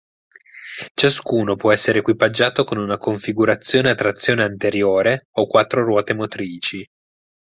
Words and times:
Ciascuno 0.95 1.55
può 1.55 1.71
essere 1.71 1.99
equipaggiato 1.99 2.63
con 2.63 2.79
una 2.79 2.97
configurazione 2.97 3.91
a 3.91 3.93
trazione 3.93 4.43
anteriore 4.43 5.27
o 5.33 5.45
quattro 5.45 5.83
ruote 5.83 6.15
motrici. 6.15 6.83